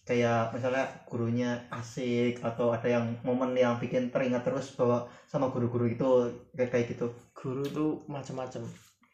Kayak 0.07 0.55
misalnya 0.55 0.87
gurunya 1.03 1.59
asik 1.75 2.39
atau 2.39 2.71
ada 2.71 2.87
yang 2.87 3.19
momen 3.27 3.51
yang 3.57 3.75
bikin 3.75 4.07
teringat 4.07 4.47
terus 4.47 4.71
bahwa 4.79 5.11
sama 5.27 5.51
guru-guru 5.51 5.91
itu 5.91 6.31
kayak 6.55 6.71
kayak 6.71 6.85
gitu? 6.95 7.11
Guru 7.35 7.67
tuh 7.67 7.89
macam-macam 8.07 8.63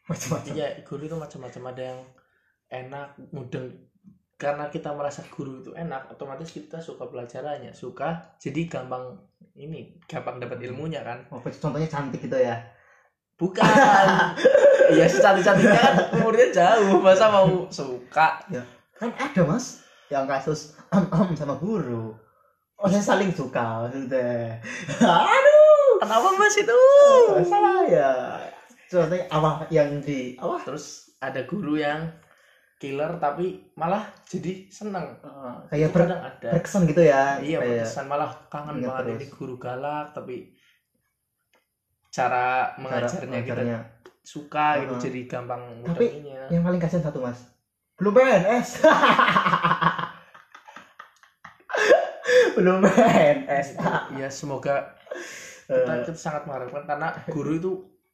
macam-macam 0.06 0.54
iya 0.54 0.78
guru 0.86 1.10
itu 1.10 1.16
macam-macam 1.18 1.62
ada 1.74 1.82
yang 1.82 2.00
enak 2.70 3.08
mudeng. 3.34 3.74
Karena 4.36 4.68
kita 4.68 4.92
merasa 4.92 5.24
guru 5.26 5.64
itu 5.64 5.72
enak 5.74 6.12
otomatis 6.12 6.52
kita 6.52 6.78
suka 6.78 7.08
pelajarannya. 7.08 7.72
Suka 7.74 8.36
jadi 8.38 8.68
gampang 8.68 9.16
ini 9.56 9.96
gampang 10.06 10.38
dapat 10.38 10.60
ilmunya 10.60 11.02
kan. 11.02 11.24
Oh, 11.32 11.40
contohnya 11.40 11.88
cantik 11.88 12.22
gitu 12.22 12.36
ya 12.38 12.76
bukan. 13.40 13.64
Iya 14.86 15.10
secantik-cantiknya 15.10 15.74
kan 15.82 15.94
umurnya 16.14 16.46
jauh 16.54 17.02
masa 17.02 17.26
mau 17.26 17.66
suka? 17.74 18.38
Kan 18.94 19.10
ada 19.18 19.42
mas 19.42 19.82
yang 20.06 20.30
kasus 20.30 20.78
am 20.94 21.10
am 21.10 21.34
sama 21.34 21.58
guru. 21.58 22.14
Oh 22.78 22.86
saya 22.86 23.02
saling 23.02 23.34
suka 23.34 23.82
maksudnya. 23.82 24.62
Aduh. 25.02 25.98
Kenapa 25.98 26.28
mas 26.38 26.54
itu? 26.54 26.80
Salah 27.50 27.82
ya. 27.90 28.38
Contohnya 28.86 29.26
apa 29.26 29.66
yang 29.74 29.98
di 29.98 30.38
apa 30.38 30.62
terus 30.62 31.18
ada 31.18 31.42
guru 31.42 31.82
yang 31.82 32.06
killer 32.78 33.18
tapi 33.18 33.72
malah 33.74 34.06
jadi 34.22 34.70
seneng. 34.70 35.18
Itu 35.18 35.30
kayak 35.72 35.90
ber, 35.90 36.02
ada. 36.06 36.48
berkesan 36.54 36.86
gitu 36.86 37.02
ya 37.02 37.40
iya 37.42 37.58
kayak 37.58 37.90
berkesan 37.90 38.06
malah 38.06 38.30
kangen 38.52 38.84
ingat 38.84 39.02
banget. 39.02 39.02
Terus. 39.02 39.18
ini 39.18 39.26
guru 39.34 39.54
galak 39.58 40.14
tapi 40.14 40.54
cara 42.16 42.72
cara 42.72 42.78
mengajarnya 42.78 43.38
kita 43.42 43.52
mengajarnya. 43.54 43.78
suka 44.22 44.66
gitu 44.78 44.94
Heeh. 44.94 45.04
jadi 45.04 45.20
gampang 45.28 45.62
Tapi- 45.84 46.12
yang 46.48 46.62
paling 46.62 46.78
kasihan 46.78 47.04
satu 47.04 47.20
mas. 47.20 47.44
Belum 47.94 48.12
PNS 48.12 48.68
belum 52.56 52.80
PNS 52.82 53.66
ya 54.16 54.28
semoga 54.28 54.96
Eh, 55.66 55.74
kita, 55.74 56.06
kita 56.06 56.14
sangat 56.14 56.46
mengharapkan 56.46 56.86
karena 56.86 57.10
guru 57.26 57.50
itu 57.52 57.70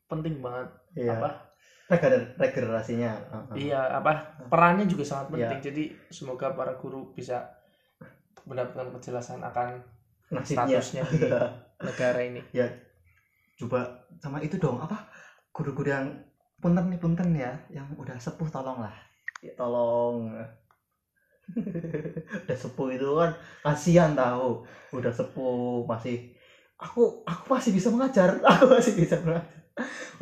penting 0.07 0.41
banget 0.41 0.73
iya. 0.95 1.13
apa? 1.15 1.53
Regener- 1.87 2.33
regenerasinya. 2.35 3.13
Heeh. 3.13 3.69
iya 3.69 3.93
apa? 3.93 4.41
Perannya 4.49 4.89
juga 4.89 5.05
sangat 5.05 5.29
Iya. 5.29 5.53
penting 5.53 5.61
jadi 5.63 5.85
semoga 6.09 6.49
para 6.51 6.73
guru 6.75 7.13
bisa 7.13 7.53
mendapatkan 8.43 8.89
kejelasan 8.97 9.45
akan 9.45 9.85
nasibnya. 10.31 10.81
statusnya 10.81 11.03
di 11.05 11.19
negara 11.85 12.21
ini 12.25 12.41
coba 13.67 14.07
sama 14.19 14.43
itu 14.43 14.59
dong 14.59 14.83
apa 14.83 15.09
guru-guru 15.55 15.91
yang 15.91 16.07
punten 16.63 16.91
nih 16.91 17.01
punten 17.01 17.29
ya 17.35 17.53
yang 17.71 17.87
udah 17.99 18.15
sepuh 18.19 18.47
tolong 18.51 18.83
lah 18.83 18.95
ya, 19.43 19.53
tolong. 19.59 20.31
Udah 22.47 22.57
sepuh 22.57 22.95
itu 22.95 23.09
kan 23.19 23.35
kasihan 23.67 24.15
tahu. 24.15 24.63
Udah 24.95 25.11
sepuh 25.11 25.85
masih 25.85 26.31
aku 26.79 27.27
aku 27.27 27.45
masih 27.51 27.75
bisa 27.75 27.91
mengajar 27.91 28.39
aku 28.51 28.79
masih 28.79 28.95
bisa 28.95 29.19
mengajar. 29.21 29.61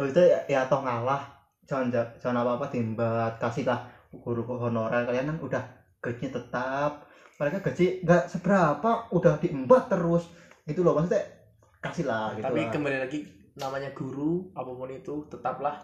Oh 0.01 0.09
itu 0.09 0.19
ya, 0.19 0.41
ya 0.49 0.61
toh 0.67 0.81
ngalah. 0.81 1.29
Jangan 1.69 1.93
jangan 2.19 2.43
apa 2.43 2.51
apa 2.59 2.67
timbat 2.73 3.37
kasihlah 3.37 3.87
guru 4.11 4.43
honorer. 4.49 5.05
Kalian 5.07 5.37
kan 5.37 5.39
udah 5.39 5.63
gajinya 6.01 6.41
tetap. 6.41 7.05
Mereka 7.37 7.63
gaji 7.63 8.03
nggak 8.03 8.25
seberapa 8.27 9.13
udah 9.13 9.37
diembat 9.39 9.93
terus. 9.93 10.33
Itu 10.65 10.81
loh 10.81 10.97
maksudnya 10.97 11.40
kasih 11.81 12.05
lah 12.05 12.37
gitu 12.37 12.45
tapi 12.45 12.61
lah. 12.65 12.71
kembali 12.71 12.99
lagi 13.01 13.19
namanya 13.57 13.91
guru 13.93 14.53
apa 14.53 14.71
pun 14.71 14.89
itu 14.89 15.27
tetaplah 15.27 15.81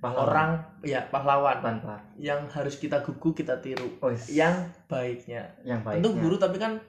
Pahlawan. 0.00 0.24
orang 0.24 0.50
ya 0.80 1.04
pahlawan. 1.12 1.60
Tanpa 1.60 2.00
yang 2.16 2.48
harus 2.48 2.80
kita 2.80 3.04
gugu 3.04 3.36
kita 3.36 3.60
tiru. 3.60 4.00
Oh, 4.00 4.08
is- 4.08 4.32
yang 4.32 4.56
baiknya. 4.88 5.44
Yang 5.60 5.80
baik 5.84 5.96
tentu 6.00 6.10
guru 6.16 6.40
tapi 6.40 6.56
kan 6.56 6.80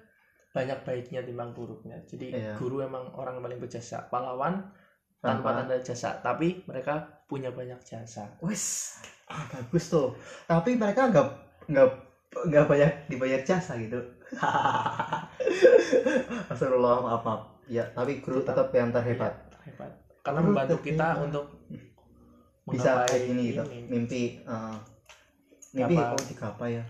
banyak 0.51 0.79
baiknya 0.87 1.19
timbang 1.19 1.51
buruknya. 1.51 1.99
Jadi 2.07 2.31
Iya. 2.31 2.55
guru 2.55 2.79
emang 2.79 3.11
orang 3.11 3.35
yang 3.35 3.43
paling 3.43 3.59
berjasa. 3.59 4.07
Pahlawan 4.07 4.63
tanpa 5.19 5.51
tanpa. 5.51 5.67
tanda 5.67 5.75
jasa 5.83 6.23
tapi 6.23 6.63
mereka 6.63 7.03
punya 7.27 7.51
banyak 7.51 7.83
jasa. 7.83 8.31
Wes. 8.39 8.95
Ah, 9.27 9.43
bagus 9.51 9.91
tuh. 9.91 10.15
Tapi 10.47 10.79
mereka 10.79 11.11
nggak 11.11 11.27
nggak 11.67 11.87
nggak 12.47 12.65
banyak 12.65 12.91
dibayar 13.11 13.43
jasa 13.43 13.75
gitu. 13.75 13.99
Astagfirullah 16.47 17.03
maaf 17.03 17.21
maaf 17.23 17.41
ya 17.71 17.87
tapi 17.95 18.19
guru 18.19 18.43
Tetap. 18.43 18.67
tetap 18.67 18.75
yang 18.75 18.91
terhebat. 18.91 19.33
hebat 19.63 19.91
karena 20.21 20.39
Guru 20.43 20.49
membantu 20.51 20.75
kita 20.83 21.07
terhebat. 21.07 21.25
untuk 21.31 21.45
bisa 22.67 22.91
kayak 23.07 23.21
gini 23.25 23.43
gitu. 23.55 23.63
mimpi 23.87 24.21
eh, 24.43 24.75
mimpi 25.71 25.95
Apa? 25.95 26.13
oh 26.13 26.23
digapai 26.27 26.71
ya. 26.77 26.83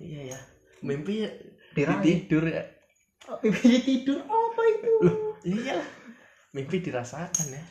Iya 0.00 0.20
ya 0.34 0.38
mimpi 0.82 1.14
diraih. 1.76 2.02
tidur 2.02 2.44
ya. 2.44 2.64
Mimpi 3.40 3.78
tidur 3.84 4.18
apa 4.26 4.62
itu? 4.66 4.92
Iya. 5.46 5.78
Lah 5.78 5.88
mimpi 6.50 6.76
dirasakan 6.82 7.46
ya. 7.54 7.62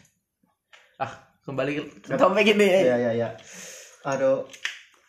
Ah 0.97 1.11
kembali 1.43 1.71
ke 1.99 2.15
topik 2.15 2.47
ini. 2.47 2.63
Eh. 2.63 2.83
ya 2.87 2.95
ya 2.95 3.11
ya 3.11 3.29
aduh. 4.07 4.47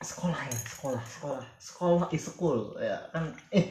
Sekolah 0.00 0.40
ya 0.48 0.56
sekolah 0.56 1.02
sekolah. 1.04 1.44
Sekolah 1.60 2.06
is 2.10 2.24
school. 2.24 2.72
Ya 2.80 2.96
kan 3.12 3.36
eh 3.52 3.68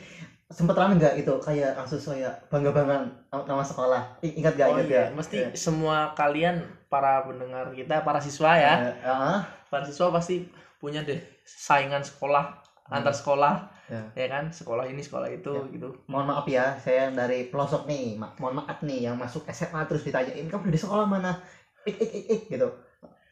sempet 0.59 0.75
rame 0.75 0.99
nggak 0.99 1.15
itu? 1.15 1.31
Kayak 1.39 1.79
kasus 1.79 2.03
saya 2.03 2.35
bangga 2.51 2.75
banggaan 2.75 3.07
nama 3.31 3.63
sekolah. 3.63 4.19
I- 4.19 4.35
ingat 4.35 4.59
gak 4.59 4.67
oh 4.67 4.75
ingat 4.75 4.87
iya 4.91 4.99
ya 5.07 5.15
mesti 5.15 5.37
Ya. 5.39 5.49
semua 5.55 6.11
kalian 6.11 6.59
para 6.91 7.23
pendengar 7.23 7.71
kita 7.71 8.03
para 8.03 8.19
siswa 8.19 8.59
ya. 8.59 8.91
Eh, 8.91 9.07
ah, 9.07 9.39
para 9.71 9.87
siswa 9.87 10.11
pasti 10.11 10.43
punya 10.77 10.99
deh 11.01 11.15
saingan 11.47 12.03
sekolah 12.03 12.59
antar 12.85 13.15
sekolah 13.15 13.71
Ya. 13.87 14.03
ya 14.13 14.27
kan? 14.27 14.51
Sekolah 14.51 14.83
ini 14.85 14.99
sekolah 14.99 15.31
itu 15.31 15.49
Ya. 15.49 15.63
gitu. 15.71 15.95
Mohon 16.05 16.25
maaf 16.29 16.45
ya 16.45 16.75
saya 16.75 17.07
yang 17.07 17.15
dari 17.15 17.47
pelosok 17.47 17.87
nih 17.87 18.19
Ma- 18.19 18.35
mohon 18.35 18.59
maaf 18.59 18.83
nih 18.83 19.07
yang 19.07 19.15
masuk 19.15 19.47
SMA 19.47 19.87
terus 19.87 20.03
ditanyain 20.03 20.45
kamu 20.45 20.67
dari 20.67 20.77
sekolah 20.77 21.07
mana? 21.07 21.39
Ik 21.87 21.95
ik 21.95 22.11
ik, 22.11 22.25
ik 22.27 22.41
gitu. 22.51 22.67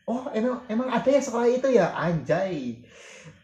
Oh 0.08 0.24
emang 0.32 0.64
emang 0.66 0.88
ada 0.88 1.06
ya 1.06 1.20
sekolah 1.20 1.46
itu 1.46 1.68
ya? 1.68 1.92
Anjay. 1.92 2.80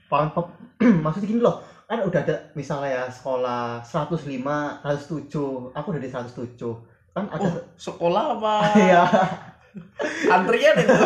Paham 0.07 0.31
paham. 0.31 0.47
maksudnya 1.03 1.27
gini 1.27 1.41
loh 1.41 1.59
kan 1.85 1.99
udah 1.99 2.19
ada 2.21 2.35
misalnya 2.53 2.89
ya 2.91 3.03
sekolah 3.07 3.79
105 3.79 4.25
107 4.81 5.71
aku 5.71 5.87
udah 5.89 6.01
di 6.01 6.09
107 6.09 6.57
kan 7.11 7.25
ada 7.27 7.43
oh 7.43 7.53
sekolah 7.75 8.23
apa? 8.35 8.55
Ya 8.93 9.03
antrian 10.29 10.75
itu. 10.77 10.97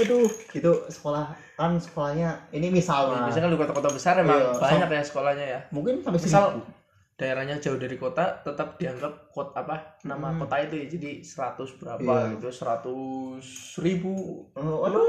aduh. 0.00 0.26
Itu 0.50 0.70
sekolah 0.88 1.28
kan 1.54 1.76
sekolahnya 1.76 2.48
ini 2.50 2.68
misalnya 2.70 3.28
biasanya 3.28 3.44
kan 3.44 3.52
di 3.52 3.60
kota-kota 3.60 3.88
besar 3.90 4.14
emang 4.16 4.40
Iya, 4.40 4.56
banyak 4.56 4.88
ya 4.90 5.02
sekolahnya 5.02 5.46
ya. 5.46 5.60
mungkin 5.70 6.00
sampai 6.00 6.16
Misal- 6.18 6.56
seribu. 6.56 6.64
daerahnya 7.16 7.60
jauh 7.60 7.76
dari 7.76 8.00
kota 8.00 8.40
tetap 8.40 8.80
dianggap 8.80 9.28
kot 9.28 9.52
apa 9.52 10.00
nama 10.08 10.32
Hmm. 10.32 10.40
kota 10.40 10.56
itu 10.58 10.74
ya 10.74 10.86
jadi 10.88 11.10
100 11.20 11.76
berapa 11.76 12.00
Iya. 12.00 12.32
gitu 12.32 12.48
100 12.48 13.44
ribu. 13.78 14.12
Oh, 14.56 14.88
aduh. 14.88 15.04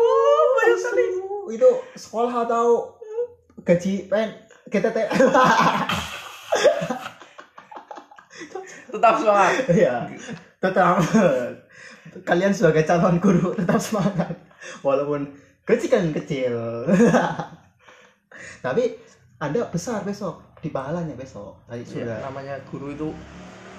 Banyak 0.54 0.76
sekali. 0.78 1.04
Itu 1.52 1.70
sekolah 1.96 2.44
atau 2.44 3.00
gaji 3.62 4.08
pen 4.08 4.30
kita 4.70 4.89
teh 4.89 5.06
tetap 8.91 9.13
semangat. 9.20 9.53
Ya 9.72 9.96
tetap. 10.62 11.00
Kalian 12.27 12.51
sebagai 12.51 12.84
calon 12.84 13.18
guru 13.24 13.56
tetap 13.56 13.80
semangat. 13.80 14.36
Walaupun 14.86 15.32
kecil 15.63 15.89
kan 15.89 16.12
kecil. 16.13 16.53
Tapi 18.62 18.84
anda 19.39 19.65
besar 19.72 20.03
besok. 20.06 20.44
Di 20.62 20.70
pahalanya 20.70 21.18
besok. 21.18 21.65
Tadi 21.65 21.82
Ya, 21.82 21.89
sudah. 21.89 22.18
namanya 22.30 22.56
guru 22.70 22.94
itu 22.94 23.10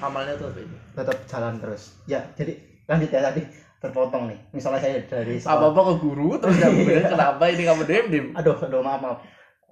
amalnya 0.03 0.35
tuh 0.35 0.51
apa 0.51 0.59
ini 0.59 0.77
tetap 0.99 1.17
jalan 1.31 1.55
terus. 1.63 1.95
Ya 2.11 2.19
jadi 2.35 2.59
lanjut 2.91 3.11
ya 3.15 3.21
tadi 3.23 3.43
terpotong 3.79 4.27
nih. 4.33 4.39
Misalnya 4.51 4.81
saya 4.83 4.99
dari 5.07 5.39
apa 5.39 5.47
sekolah 5.47 5.71
apa 5.71 5.81
ke 5.87 5.95
guru 6.03 6.29
terus 6.43 6.57
kamu 6.59 6.79
bilang 6.83 7.07
kenapa 7.15 7.45
ini 7.47 7.63
kamu 7.63 7.83
diem 7.87 8.07
diem 8.11 8.27
aduh 8.35 8.57
aduh 8.59 8.81
maaf 8.83 8.99
maaf 8.99 9.19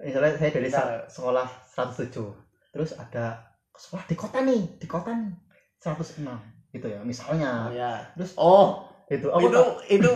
misalnya 0.01 0.33
saya 0.35 0.51
dari 0.51 0.67
sa- 0.67 1.05
sekolah 1.07 1.47
107 1.67 2.25
terus 2.71 2.91
ada 2.93 3.39
sekolah 3.73 4.03
di 4.05 4.15
kota 4.15 4.37
nih 4.41 4.61
di 4.77 4.87
kota 4.87 5.11
nih 5.11 5.33
106 5.77 6.25
gitu 6.71 6.87
ya 6.87 6.99
misalnya 7.01 7.67
oh 7.67 7.71
ya 7.71 7.91
terus 8.13 8.31
oh 8.35 8.85
itu 9.07 9.27
aku 9.27 9.43
itu 9.43 9.57
tak- 9.57 9.79
itu 9.91 10.11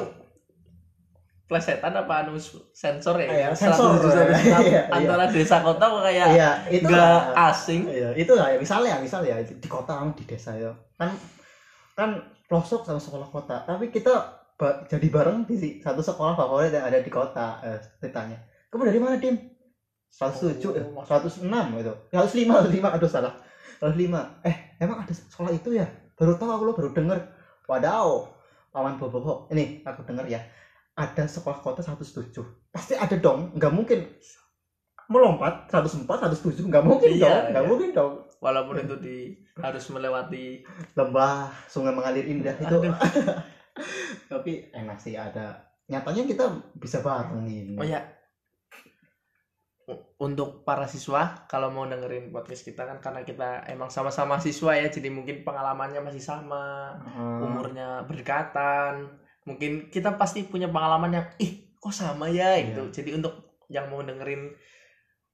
plesetan 1.45 1.93
apa 1.93 2.25
anu 2.25 2.41
sensor 2.73 3.21
ya? 3.21 3.29
Iya, 3.29 3.47
sensor. 3.53 4.01
176 4.01 4.33
Iya, 4.33 4.57
iya. 4.65 4.81
antara 4.89 5.29
desa 5.29 5.61
kota 5.61 5.85
kok 5.85 6.01
kayak 6.01 6.27
iya 6.33 6.49
itu 6.73 6.89
lah. 6.89 7.37
asing. 7.53 7.85
Iya, 7.85 8.09
itu 8.17 8.33
lah 8.33 8.49
ya 8.49 8.57
misalnya 8.57 8.97
misalnya 8.97 9.37
di 9.45 9.53
di 9.61 9.69
kota 9.69 9.93
kamu 9.93 10.17
di 10.17 10.25
desa 10.25 10.57
ya 10.57 10.73
kan 10.97 11.13
kan 11.93 12.09
pelosok 12.49 12.81
sama 12.81 12.97
sekolah 12.97 13.29
kota 13.29 13.61
tapi 13.61 13.93
kita 13.93 14.09
ba- 14.57 14.89
jadi 14.89 15.05
bareng 15.05 15.45
di 15.45 15.77
satu 15.77 16.01
sekolah 16.01 16.33
favorit 16.33 16.73
yang 16.73 16.89
ada 16.89 16.97
di 16.97 17.11
kota 17.13 17.61
eh, 17.61 17.77
ceritanya 18.01 18.41
kamu 18.73 18.89
dari 18.89 18.99
mana 18.99 19.15
dim 19.21 19.37
107 20.15 20.79
eh, 20.79 20.83
Oh, 20.95 21.03
106 21.03 21.43
gitu. 21.43 21.93
105 22.15 22.71
105 22.71 22.95
aduh 22.95 23.09
salah. 23.11 23.33
105 23.83 24.47
eh 24.47 24.55
emang 24.79 25.03
ada 25.03 25.11
sekolah 25.11 25.51
itu 25.51 25.75
ya? 25.75 25.83
Baru 26.15 26.39
tahu 26.39 26.47
aku 26.55 26.63
lo 26.63 26.71
baru 26.71 26.89
denger. 26.95 27.19
Wadaw 27.67 28.31
paman 28.71 28.95
bobo 28.95 29.51
ini 29.51 29.83
aku 29.83 30.07
denger 30.07 30.23
ya. 30.31 30.39
Ada 30.95 31.27
sekolah 31.27 31.59
kota 31.59 31.83
107 31.83 32.31
pasti 32.71 32.95
ada 32.95 33.19
dong 33.19 33.51
nggak 33.59 33.73
mungkin. 33.75 34.07
Melompat 35.05 35.67
104 35.69 36.07
107 36.07 36.65
nggak 36.65 36.81
mungkin 36.87 37.09
Iya, 37.11 37.21
dong 37.27 37.43
nggak 37.51 37.63
iya. 37.67 37.69
mungkin 37.69 37.89
dong. 37.91 38.13
Walaupun 38.39 38.75
itu 38.79 38.95
di 39.03 39.17
harus 39.59 39.83
melewati 39.91 40.63
lembah 40.95 41.51
sungai 41.67 41.91
mengalir 41.91 42.23
indah 42.23 42.55
itu. 42.55 42.77
Tapi 44.31 44.51
enak 44.71 44.95
sih 44.95 45.19
ada. 45.19 45.59
Nyatanya 45.91 46.23
kita 46.25 46.45
bisa 46.79 47.03
bareng 47.03 47.43
ini 47.45 47.75
Oh 47.77 47.85
ya. 47.85 48.01
Untuk 50.15 50.63
para 50.63 50.87
siswa 50.87 51.45
kalau 51.45 51.69
mau 51.69 51.85
dengerin 51.85 52.31
podcast 52.31 52.65
kita 52.65 52.83
kan 52.83 52.97
karena 52.97 53.21
kita 53.21 53.49
emang 53.69 53.87
sama-sama 53.87 54.39
siswa 54.39 54.73
ya 54.73 54.89
jadi 54.89 55.11
mungkin 55.11 55.43
pengalamannya 55.43 56.01
masih 56.01 56.23
sama, 56.23 56.95
Hmm, 57.03 57.43
umurnya 57.43 58.01
berdekatan. 58.03 59.11
Mungkin 59.45 59.89
kita 59.89 60.17
pasti 60.17 60.41
punya 60.43 60.65
pengalaman 60.65 61.13
yang 61.13 61.27
ih 61.37 61.75
kok 61.77 61.93
sama 61.93 62.25
ya 62.27 62.57
Iya. 62.57 62.71
itu. 62.71 62.83
Jadi 62.91 63.13
untuk 63.13 63.61
yang 63.67 63.89
mau 63.89 64.01
dengerin 64.01 64.57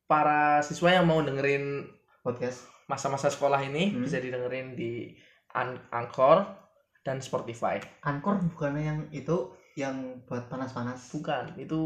para 0.04 0.60
siswa 0.60 0.92
yang 0.92 1.08
mau 1.08 1.24
dengerin 1.24 1.88
podcast 2.20 2.68
masa-masa 2.88 3.32
sekolah 3.32 3.64
ini 3.64 3.96
Hmm. 3.96 4.04
bisa 4.04 4.20
didengerin 4.20 4.76
di 4.76 5.16
An- 5.52 5.88
Anchor 5.92 6.44
dan 7.04 7.24
Spotify. 7.24 7.80
Anchor 8.04 8.40
bukannya 8.52 8.84
yang 8.84 9.00
itu 9.12 9.52
yang 9.76 10.20
buat 10.28 10.52
panas-panas 10.52 11.08
Bukan, 11.12 11.56
itu 11.56 11.80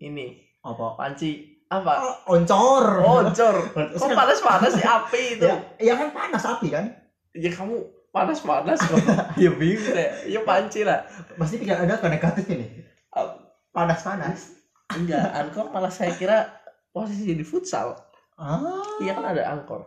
ini 0.00 0.42
apa 0.58 0.98
panci 0.98 1.57
apa? 1.68 1.92
oh, 1.98 2.32
oncor 2.32 2.84
Oh, 2.98 3.20
cor. 3.28 3.56
Kok 3.70 4.08
panas-panas 4.10 4.72
sih 4.72 4.82
api 4.82 5.22
itu? 5.36 5.44
ya, 5.44 5.56
ya 5.78 5.94
kan 5.94 6.08
panas 6.10 6.42
api 6.42 6.68
kan 6.68 6.84
Ya 7.32 7.48
kamu 7.48 7.76
panas-panas 8.08 8.80
kok. 8.80 8.96
ya 9.36 9.52
bingung 9.52 9.84
deh. 9.86 10.08
Ya 10.26 10.40
panci 10.42 10.80
lah. 10.80 11.04
pasti 11.36 11.56
pikiran 11.56 11.84
anda 11.84 11.96
ke 11.96 12.08
negatif 12.08 12.44
ini 12.48 12.66
Ah. 13.10 13.36
panas-panas 13.70 14.56
Enggak, 14.88 15.28
Anchor 15.30 15.68
malah 15.68 15.88
saya 15.88 16.12
kira 16.12 16.48
posisi 16.88 17.30
di 17.30 17.42
futsal. 17.42 17.92
ah 18.34 18.80
Iya 18.98 19.12
kan 19.12 19.28
ada 19.28 19.42
Anchor. 19.50 19.84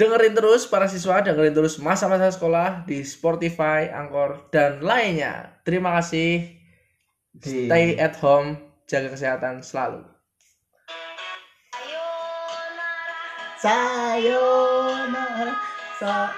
dengerin 0.00 0.32
terus 0.32 0.64
para 0.64 0.88
siswa, 0.88 1.20
dengerin 1.20 1.52
terus 1.52 1.76
masa-masa 1.76 2.32
sekolah 2.32 2.88
di 2.88 3.04
Spotify, 3.04 3.92
Anchor 3.92 4.48
dan 4.48 4.80
lainnya. 4.80 5.60
Terima 5.68 5.92
kasih. 6.00 6.48
Di- 7.36 7.68
Stay 7.68 8.00
at 8.00 8.16
home, 8.24 8.56
jaga 8.88 9.12
kesehatan 9.12 9.60
selalu. 9.60 10.00
Sayonara. 13.62 15.48
Sa 16.00 16.32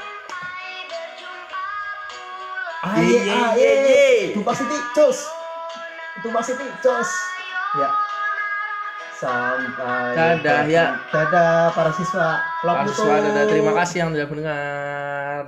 Aye, 2.82 3.14
ye, 3.14 3.30
aye. 3.30 3.62
ye, 3.62 3.70
ye. 3.86 4.34
Tumbak 4.34 4.58
City, 4.58 4.74
cus. 4.90 5.18
Tumbak 6.26 6.42
City, 6.42 6.66
cus. 6.82 7.10
Ya. 7.78 7.88
Sampai 9.14 10.18
Dadah, 10.18 10.66
ya. 10.66 10.98
Dadah 11.14 11.70
para 11.78 11.94
siswa. 11.94 12.42
Love 12.66 12.74
Para 12.74 12.90
siswa, 12.90 13.14
dadah. 13.22 13.44
terima 13.46 13.72
kasih 13.78 13.96
yang 14.02 14.10
sudah 14.10 14.26
mendengar. 14.26 15.42